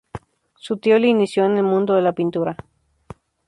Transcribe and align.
Su 0.55 0.77
tío 0.77 0.97
le 0.97 1.09
inició 1.09 1.45
en 1.45 1.57
el 1.57 1.63
mundo 1.63 1.93
de 1.93 2.01
la 2.01 2.13
pintura. 2.13 2.57